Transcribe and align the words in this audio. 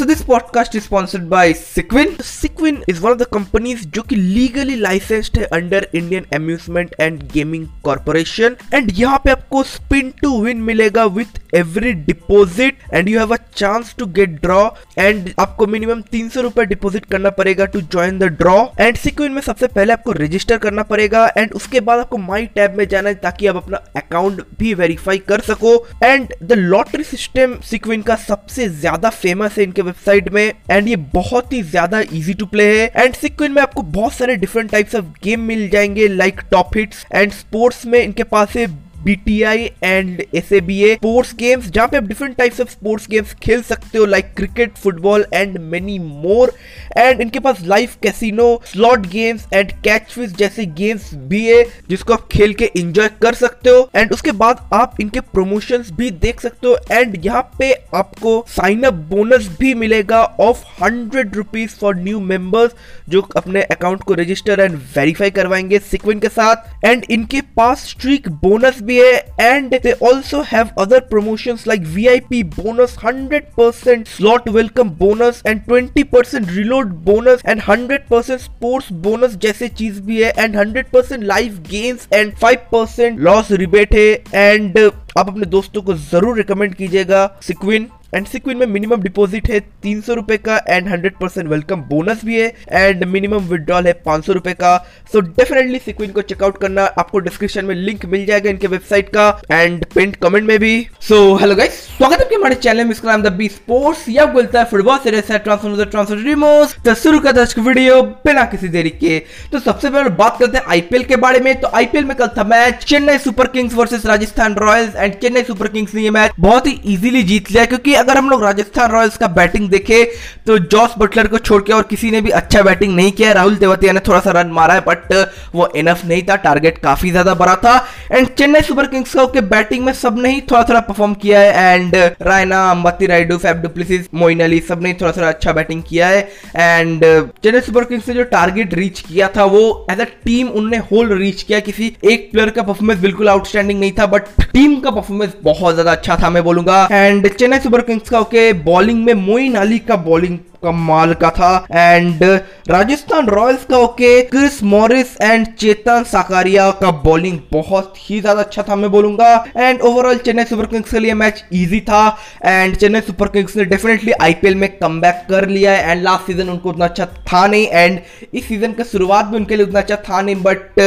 So 0.00 0.06
this 0.06 0.22
podcast 0.22 0.74
is 0.74 0.84
sponsored 0.84 1.28
by 1.28 1.52
Sequin. 1.52 2.18
Sequin 2.20 2.82
is 2.88 3.02
one 3.02 3.12
of 3.12 3.18
the 3.18 3.26
companies 3.26 3.84
जो 3.86 4.02
कि 4.02 4.16
legally 4.16 4.76
licensed 4.80 5.36
है 5.38 5.48
under 5.52 5.80
Indian 5.92 6.28
Amusement 6.32 6.94
and 6.98 7.26
Gaming 7.34 7.66
Corporation 7.82 8.56
and 8.72 8.92
यहाँ 8.98 9.18
पे 9.24 9.30
आपको 9.30 9.62
spin 9.72 10.12
to 10.22 10.30
win 10.44 10.62
मिलेगा 10.68 11.04
with 11.16 11.36
every 11.54 11.92
deposit 12.06 12.76
and 12.92 13.10
you 13.10 13.18
have 13.18 13.30
a 13.30 13.38
chance 13.54 13.92
to 13.94 14.06
get 14.18 14.40
draw 14.40 14.62
and 14.98 15.28
आपको 15.38 15.66
minimum 15.66 16.02
तीन 16.10 16.28
सौ 16.28 16.40
रुपए 16.40 16.64
डिपोजिट 16.66 17.06
करना 17.10 17.30
पड़ेगा 17.40 17.64
to 17.74 17.80
join 17.82 18.18
the 18.18 18.30
draw 18.38 18.56
and 18.80 18.96
Sequin 18.96 19.32
में 19.32 19.42
सबसे 19.42 19.66
पहले 19.66 19.92
आपको 19.92 20.12
रजिस्टर 20.12 20.58
करना 20.64 20.82
पड़ेगा 20.94 21.26
एंड 21.36 21.52
उसके 21.60 21.80
बाद 21.90 21.98
आपको 21.98 22.18
माई 22.18 22.46
टैब 22.54 22.78
में 22.78 22.86
जाना 22.88 23.08
है 23.08 23.14
ताकि 23.26 23.46
आप 23.46 23.56
अपना 23.56 23.82
अकाउंट 23.96 24.42
भी 24.58 24.74
वेरीफाई 24.74 25.18
कर 25.28 25.40
सको 25.50 25.76
and 26.04 26.34
the 26.42 26.60
lottery 26.64 27.04
system 27.04 27.60
Sequin 27.70 28.02
का 28.02 28.16
सबसे 28.26 28.68
ज़्यादा 28.80 29.10
फ़ेमस 29.20 29.58
है 29.58 29.64
इनके 29.64 29.88
वेबसाइट 29.90 30.28
में 30.32 30.52
एंड 30.70 30.88
ये 30.88 30.96
बहुत 31.14 31.52
ही 31.52 31.62
ज़्यादा 31.62 32.00
इजी 32.12 32.34
टू 32.34 32.46
प्ले 32.46 32.64
है। 32.72 32.90
एंड 32.96 33.14
सिक्विन 33.14 33.52
में 33.52 33.62
आपको 33.62 33.82
बहुत 33.94 34.12
सारे 34.12 34.36
डिफरेंट 34.36 34.70
टाइप्स 34.70 34.94
ऑफ़ 34.94 35.04
गेम 35.24 35.40
मिल 35.44 35.68
जाएँगे 35.68 36.08
like 36.08 36.40
top 36.50 36.76
hits 36.76 37.06
and 37.14 37.32
sports 37.32 37.84
में 37.86 38.02
इनके 38.02 38.22
पास 38.26 38.56
है 38.56 38.66
BTI 39.06 39.58
and 39.84 40.22
S 40.34 40.48
sports 40.52 41.34
games 41.34 41.70
जहाँ 41.70 41.88
पे 41.88 41.96
आप 41.96 42.04
different 42.04 42.36
types 42.36 42.60
of 42.60 42.70
sports 42.70 43.08
games 43.10 43.34
खेल 43.42 43.62
सकते 43.62 43.98
हो 43.98 44.04
like 44.06 44.34
cricket 44.36 44.76
football 44.76 45.24
and 45.34 45.58
many 45.58 45.98
more 45.98 46.52
and 46.98 47.20
इनके 47.20 47.38
पास 47.38 47.62
live 47.66 47.90
casino 48.02 48.48
slot 48.66 49.06
games 49.06 49.46
and 49.54 49.72
catch 49.84 50.18
जैसे 50.38 50.64
गेम्स 50.66 51.10
भी 51.14 51.44
है, 51.44 51.62
जिसको 51.90 52.12
आप 52.12 52.28
खेल 52.32 52.52
के 52.54 52.64
एंजॉय 52.76 53.08
कर 53.22 53.34
सकते 53.34 53.70
हो. 53.70 53.88
एंड 53.96 54.12
उसके 54.12 54.32
बाद 54.32 54.68
आप 54.74 54.96
इनके 55.00 55.20
प्रमोशंस 55.20 55.90
भी 55.92 56.10
देख 56.10 56.40
सकते 56.40 56.66
हो. 56.66 56.76
एंड 56.92 57.16
यहाँ 57.24 57.42
पे 57.58 57.72
आपको 57.94 58.44
साइन 58.48 58.82
अप 58.82 58.94
बोनस 59.10 59.48
भी 59.60 59.72
मिलेगा 59.74 60.22
of 60.40 60.64
hundred 60.82 61.36
rupees 61.36 61.76
for 61.80 61.96
new 61.96 62.20
members 62.20 62.74
जो 63.08 63.20
अपने 63.36 63.62
अकाउंट 63.62 64.02
को 64.02 64.14
रजिस्टर 64.14 64.60
एंड 64.60 64.76
वेरीफाई 64.96 65.30
करवाएँगे 65.30 65.78
सिक्विन 65.90 66.18
के 66.18 66.28
साथ. 66.28 66.84
एंड 66.84 67.04
इनके 67.10 67.40
पास 67.56 67.88
स्ट्रीक 67.88 68.28
बोनस 68.42 68.82
भी 68.82 68.89
है 68.96 69.14
and 69.40 69.74
they 69.74 69.92
also 70.02 70.40
have 70.42 70.68
other 70.78 71.00
promotions 71.10 71.66
like 71.66 71.80
VIP 71.86 72.42
bonus 72.56 72.96
100% 73.04 74.08
slot 74.08 74.48
welcome 74.48 74.90
bonus 74.98 75.42
and 75.46 75.60
20% 75.70 76.50
reload 76.50 76.92
bonus 77.04 77.42
and 77.46 77.62
100% 77.62 78.38
sports 78.38 78.92
bonus 79.02 79.36
जैसे 79.36 79.68
चीज़ 79.68 80.00
भी 80.02 80.22
है 80.22 80.32
and 80.38 80.56
100% 80.56 81.22
live 81.24 81.58
games 81.70 82.08
and 82.12 82.34
five 82.36 82.58
percent 82.72 83.20
loss 83.20 83.50
rebate 83.52 83.94
है 83.94 84.10
एंड 84.34 84.78
आप 85.18 85.28
अपने 85.28 85.46
दोस्तों 85.46 85.82
को 85.82 85.94
ज़रूर 85.94 86.36
रिकमेंड 86.36 86.74
कीजिएगा। 86.74 87.26
सिक्विन 87.42 87.88
एंड 88.14 88.26
सिक्विन 88.26 88.56
में 88.56 88.66
मिनिमम 88.66 89.02
डिपॉजिट 89.02 89.48
है 89.50 89.58
तीन 89.82 90.00
सौ 90.00 90.14
रुपए 90.14 90.36
का 90.38 90.56
and 90.68 90.88
hundred 90.88 91.14
percent 91.16 91.48
welcome 91.48 91.82
bonus 91.90 92.24
भी 92.24 92.38
है 92.40 92.46
एंड 92.70 93.04
मिनिमम 93.06 93.44
विड्रॉल 93.48 93.86
है 93.86 93.92
पाँच 94.06 94.24
सौ 94.26 94.32
रुपए 94.32 94.52
का। 94.52 94.76
सो 95.12 95.20
डेफिनेटली 95.20 95.78
सिक्विन 95.78 96.10
को 96.10 96.22
चेकआउट 96.22 96.58
करना, 96.60 96.84
आपको 96.84 97.18
डिस्क्रिप्शन 97.18 97.64
में 97.64 97.74
लिंक 97.74 98.04
मिल 98.06 98.24
जाएगा 98.26 98.50
इनके 98.50 98.66
वेबसाइट 98.66 99.08
का 99.08 99.28
एंड 99.50 99.84
पिंट 99.94 100.16
कमेंट 100.16 100.46
में 100.46 100.58
भी। 100.58 100.86
सो 101.08 101.34
हेलो 101.36 101.54
गाइस 101.56 101.78
स्वागत 101.98 102.20
है 102.22 102.28
हमारे 102.34 102.54
चैनल 102.56 102.84
में, 102.84 102.90
इसका 102.90 103.16
नाम 103.16 103.36
बी 103.36 103.48
स्पोर्ट्स 103.48 104.04
या 104.08 104.26
बोलता 104.28 104.58
है 104.58 104.64
फुटबॉल 104.64 104.98
सीरीज़ 104.98 105.32
है 105.32 105.38
ट्रांसफ़र 105.38 105.84
ट्रांसफ़र 105.84 106.18
रिमोस 106.18 106.74
तो 106.84 106.94
शुरू 106.96 107.20
का 107.20 107.32
दर्शक 107.32 107.58
वीडियो 107.60 108.02
बिना 108.02 108.44
किसी 108.46 108.68
देरी 108.70 108.90
के। 108.90 109.18
तो 109.52 109.58
सबसे 109.60 109.90
पहले 109.90 110.10
बात 110.16 110.38
करते 110.38 110.58
हैं 110.58 110.64
आईपीएल 110.68 111.04
के 111.04 111.16
बारे 111.18 111.40
में। 111.40 111.54
तो 111.60 111.68
आईपीएल 111.68 112.04
में 112.04 112.16
कल 112.16 112.28
था 112.38 112.44
match, 112.44 112.84
Chennai 112.84 113.18
Super 113.20 113.46
Kings 113.48 113.74
versus 113.74 114.06
Rajasthan 114.06 114.54
Royals 114.56 114.96
and 114.96 115.14
Chennai 115.14 115.42
Super 115.44 115.68
Kings 115.68 115.94
ने 115.94 116.02
ये 116.02 116.10
मैच 116.10 116.32
बहुत 116.40 116.66
ही 116.66 116.72
इजीली 116.86 117.22
जीत 117.22 117.50
लिया, 117.50 117.64
क्योंकि 117.66 117.94
अगर 118.00 118.18
हम 118.18 118.30
लोग 118.30 118.44
राजस्थान 118.44 118.90
रॉयल्स 118.90 119.16
का 119.16 119.28
बैटिंग 119.30 119.68
देखे 119.70 120.02
तो 120.46 120.58
जॉस 120.58 120.94
बटलर 120.98 121.26
को 121.26 121.38
छोड़ 121.40 121.62
के 121.62 121.72
और 121.72 121.82
किसी 121.90 122.10
ने 122.10 122.20
भी 122.20 122.30
अच्छा 122.32 122.62
बैटिंग 122.62 122.94
नहीं 122.96 123.12
किया, 123.12 123.32
राहुल 123.32 123.56
तेवतिया 123.56 123.92
ने 123.92 124.00
थोड़ा 124.08 124.20
सा 124.20 124.30
रन 124.30 124.50
मारा 124.52 124.74
है 124.74 124.80
बट 124.80 125.12
वो 125.54 125.66
इनफ 125.76 126.04
नहीं 126.04 126.22
था 126.28 126.36
टारगेट 126.40 126.78
काफ़ी 126.78 127.10
ज़्यादा 127.10 127.34
बड़ा 127.34 127.54
था 127.56 127.76
एंड 128.12 128.28
चेन्नई 128.28 128.60
सुपर 128.62 128.86
किंग्स 128.86 129.14
का 129.16 129.40
बैटिंग 129.50 129.84
में 129.84 129.92
सबने 129.94 130.30
ही 130.30 130.40
थोड़ा 130.50 130.62
थोड़ा 130.64 130.80
परफॉर्म 130.80 131.14
किया 131.14 131.40
है 131.40 131.74
and 131.74 131.94
Raina, 132.22 132.60
Ambati 132.70 133.06
Rayudu 133.06 133.36
Faf 133.38 133.56
du Plessis, 133.56 134.06
Moeen 134.14 134.40
Ali 134.42 134.60
सबने 134.68 134.92
थोड़ा 135.00 135.12
थोड़ा 135.12 135.28
अच्छा 135.28 135.52
बैटिंग 135.52 135.82
किया 135.88 136.08
है 136.08 136.20
एंड 136.56 137.04
चेन्नई 137.42 137.60
सुपर 137.60 137.84
किंग्स 137.84 138.08
ने 138.08 138.14
जो 138.14 138.24
टारगेट 138.32 138.74
रीच 138.74 139.00
किया 139.00 139.28
था, 139.36 139.44
वो 139.44 139.86
एज 139.90 140.00
अ 140.00 140.04
टीम 140.24 140.48
उनने 140.50 140.78
होल 140.90 141.12
रीच 141.18 141.42
किया, 141.42 141.60
किसी 141.60 141.92
एक 142.04 142.30
प्लेयर 142.32 142.50
का 142.50 142.62
परफॉर्मेंस 142.62 143.00
बिल्कुल 143.00 143.28
आउटस्टैंडिंग 143.28 143.80
नहीं 143.80 143.92
था 143.98 144.06
बट 144.06 144.22
टीम 144.42 144.78
का 144.80 144.90
परफॉर्मेंस 144.90 145.32
बहुत 145.44 145.74
ज़्यादा 145.74 145.92
अच्छा 145.92 146.16
था, 146.22 146.30
मैं 146.30 146.42
बोलूँगा 146.44 146.88
एंड 146.92 147.28
चेन्नई 147.30 147.58
सुपर 147.58 147.80
किंग्स 147.90 148.10
का 148.10 148.18
ओके 148.20 148.52
बॉलिंग 148.64 149.04
में 149.04 149.14
मोइन 149.20 149.54
अली 149.58 149.78
का 149.86 149.96
बॉलिंग 150.02 150.38
कमाल 150.62 151.14
का 151.14 151.30
था। 151.30 151.66
एंड 151.72 152.22
राजस्थान 152.70 153.26
रॉयल्स 153.28 153.64
का 153.64 153.78
okay 153.78 154.20
Chris 154.24 154.62
Morris 154.64 155.16
and 155.22 155.46
Chetan 155.54 156.04
Sakariya 156.06 156.70
का 156.80 156.90
बॉलिंग 157.04 157.38
बहुत 157.52 157.94
ही 158.00 158.20
ज़्यादा 158.20 158.40
अच्छा 158.40 158.62
था, 158.62 158.76
मैं 158.76 158.90
बोलूँगा। 158.90 159.32
And 159.56 159.80
overall 159.82 160.18
Chennai 160.18 160.44
Super 160.44 160.66
Kings 160.66 160.90
के 160.90 160.98
लिए 160.98 161.14
मैच 161.14 161.44
इजी 161.52 161.80
था। 161.82 162.06
एंड 162.44 162.76
चेन्नई 162.76 163.00
सुपर 163.02 163.28
किंग्स 163.28 163.56
ने 163.56 163.64
डेफिनेटली 163.66 164.12
आईपीएल 164.22 164.54
में 164.54 164.68
कम 164.78 165.00
कर 165.30 165.48
लिया 165.48 165.72
है। 165.72 165.90
एंड 165.90 166.02
लास्ट 166.02 166.26
सीज़न 166.26 166.48
उनको 166.50 166.68
उतना 166.70 166.84
अच्छा 166.84 167.06
था 167.28 167.46
नहीं। 167.46 167.66
एंड 167.66 167.98
इस 168.34 168.48
सीज़न 168.48 168.72
के 168.72 168.84
शुरुआत 168.86 169.30
में 169.30 169.38
उनके 169.38 169.56
लिए 169.56 169.66
उतना 169.66 169.80
अच्छा 169.80 169.96
था 170.08 170.20
नहीं 170.20 170.36
बट 170.42 170.78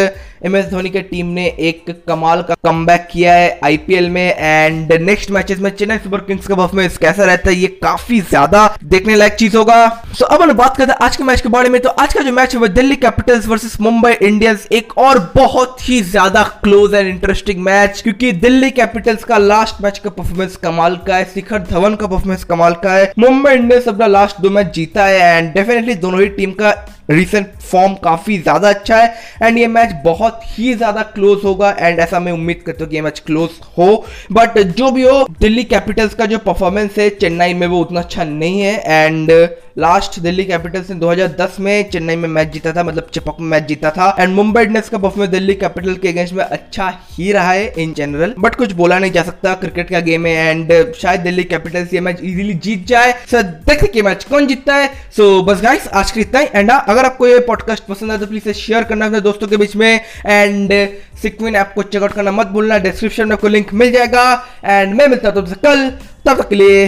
एम 0.46 0.56
एस 0.56 0.66
धोनी 0.66 0.90
के 0.90 1.02
टीम 1.02 1.26
ने 1.34 1.46
एक 1.60 1.86
कमाल 2.08 2.42
का 2.44 2.56
कम 2.64 2.86
किया 3.12 3.34
है 3.34 3.60
आईपीएल 3.66 4.10
में। 4.10 4.36
एंड 4.38 4.92
नेक्स्ट 5.02 5.32
मैचेस 5.32 5.60
में 5.60 5.70
चेन्नई 5.72 5.98
सुपर 5.98 6.22
किंग्स 6.22 6.48
का 6.48 6.56
परफॉर्मेंस 6.56 6.98
कैसा 6.98 7.26
रहता 7.26 7.50
है, 7.50 7.56
ये 7.56 7.68
काफ़ी 7.84 8.20
ज़्यादा 8.22 8.76
देखने 8.86 9.16
लायक 9.16 9.34
चीज़ 9.36 9.58
होगा। 9.64 9.88
तो 10.20 10.26
अब 10.28 10.42
हम 10.42 10.52
बात 10.54 10.78
करते 10.78 10.92
हैं 10.92 10.98
आज 11.02 11.16
के 11.18 11.24
मैच 11.24 11.42
के 11.42 11.50
बारे 11.50 11.70
में। 11.70 11.80
तो 11.82 11.90
आज 11.92 12.14
का 12.14 12.22
जो 12.22 12.32
मैच 12.34 12.54
है 12.54 12.60
वो 12.60 12.68
Delhi 12.70 12.96
Capitals 12.98 13.48
versus 13.48 13.80
Mumbai 13.82 14.12
Indians 14.14 14.68
एक 14.74 14.98
और 14.98 15.20
बहुत 15.36 15.90
ही 15.90 16.02
ज़्यादा 16.04 16.44
क्लोज 16.64 16.94
एंड 16.94 17.08
इंटरेस्टिंग 17.08 17.64
मैच 17.64 18.02
क्योंकि 18.02 18.32
दिल्ली 18.40 18.70
कैपिटल्स 18.74 19.24
का 19.24 19.38
लास्ट 19.40 19.82
मैच 19.84 20.00
का 20.00 20.10
परफॉर्मेंस 20.12 20.56
कमाल 20.64 20.98
का 21.08 21.16
है, 21.16 21.26
शिखर 21.34 21.60
धवन 21.72 21.96
का 21.96 22.08
परफॉर्मेंस 22.08 22.44
कमाल 22.46 22.74
का 22.84 22.94
है। 22.94 23.12
मुंबई 23.20 23.54
इंडियंस 23.54 23.88
अपना 23.88 24.08
लास्ट 24.08 24.42
दो 24.42 24.50
मैच 24.50 24.74
जीता 24.76 25.06
है 25.06 25.38
एंड 25.38 25.54
डेफिनेटली 25.54 25.96
दोनों 25.98 26.22
ही 26.22 26.28
टीम 26.32 26.52
का 26.54 26.74
रिसेंट 27.10 27.48
फॉर्म 27.62 27.94
काफ़ी 28.04 28.38
ज़्यादा 28.38 28.70
अच्छा 28.70 28.98
है 28.98 29.14
एंड 29.44 29.58
ये 29.58 29.68
मैच 29.68 29.96
बहुत 30.04 30.40
ही 30.46 30.74
ज़्यादा 30.74 31.02
क्लोज 31.16 31.44
होगा 31.44 31.70
एंड 31.80 32.00
ऐसा 32.00 32.20
मैं 32.20 32.32
उम्मीद 32.32 32.62
करता 32.66 32.84
हूँ 32.84 32.90
कि 32.90 32.96
ये 32.96 33.02
मैच 33.02 33.20
क्लोज 33.20 33.60
हो। 33.78 34.06
बट 34.32 34.58
जो 34.78 34.92
भी 34.92 35.04
हो 35.04 35.28
दिल्ली 35.40 35.64
कैपिटल्स 35.64 36.14
का 36.14 36.26
जो 36.26 36.38
परफॉर्मेंस 36.38 36.98
है 36.98 37.10
चेन्नई 37.16 37.54
में 37.54 37.68
वो 37.68 37.80
उतना 37.82 38.00
अच्छा 38.00 38.24
नहीं 38.24 38.62
है 38.62 38.82
एंड 38.86 39.32
लास्ट 39.78 40.20
दिल्ली 40.20 40.44
कैपिटल्स 40.44 40.90
ने 40.90 40.96
2010 41.00 41.60
में 41.60 41.90
चेन्नई 41.90 42.16
में 42.16 42.28
मैच 42.30 42.48
जीता 42.48 42.72
था 42.72 42.84
मतलब 42.84 43.08
चिपक 43.14 43.38
में 43.40 43.48
मैच 43.50 43.64
जीता 43.68 43.92
था। 43.92 44.16
एंड 44.20 44.34
मुंबई 44.36 44.62
इंडियंस 44.62 44.90
का 44.90 44.98
परफॉर्मेंस 44.98 45.30
दिल्ली 45.30 45.54
कैपिटल 45.54 45.96
के 45.96 46.08
अगेंस्ट 46.08 46.34
में 46.34 46.44
अच्छा 46.44 46.92
ही 47.12 47.32
रहा 47.32 47.52
है 47.52 47.74
इन 47.74 47.94
जनरल 47.94 48.34
बट 48.40 48.56
कुछ 48.56 48.72
बोला 48.72 49.00
नहीं 49.00 49.12
जा 49.12 49.24
सकता 49.24 49.54
क्रिकेट 49.54 49.90
का 49.90 50.00
गेम 50.00 50.26
है 50.26 50.34
एंड 50.50 50.94
शायद 50.94 51.22
दिल्ली 51.22 51.44
कैपिटल्स 51.44 51.94
ये 51.94 52.00
मैच 52.00 52.20
इजीली 52.24 52.54
जीत 52.54 52.86
जाए। 52.88 53.12
सो 53.32 53.42
देखते 53.44 53.88
कि 53.88 54.02
मैच 54.02 54.24
कौन 54.24 54.48
जीतता 54.48 54.76
है। 54.76 54.90
सो 55.18 55.42
बस 55.44 55.62
गाइस 55.62 55.88
आज 55.88 56.12
के 56.12 56.22
इतना 56.22 56.40
ही। 56.40 56.48
एंड 56.56 56.72
अगर 56.72 57.06
आपको 57.06 57.28
ये 57.28 57.40
पॉडकास्ट 57.48 57.84
पसंद 57.84 58.12
आए 58.12 58.18
तो 58.18 58.28
प्लीज़ 58.28 58.52
शेयर 58.52 58.84
करना 58.84 59.06
अपने 59.06 59.22
दोस्तों 59.22 59.48
के 59.48 59.58
बीच 59.58 59.76
में। 59.76 60.00
एंड 60.26 60.74
सिक्विन 61.22 61.56
ऐप 61.56 61.72
को 61.76 61.84
चेकआउट 61.84 62.12
करना 62.12 62.32
मत 62.32 62.48
भूलना। 62.48 62.78
डिस्क्रिप्शन 62.80 63.28
में 63.28 63.36
आपको 63.36 63.48
लिंक 63.48 63.74
मिल 63.74 63.92
जाएगा। 63.92 64.32
एंड 64.66 64.94
मैं 64.96 65.08
मिलता 65.08 65.30
हूँ 65.30 65.36
तुमसे 65.36 65.56
कल, 65.64 65.90
तब 66.26 66.42
तक 66.42 66.50
के 66.50 66.56
लिए 66.56 66.88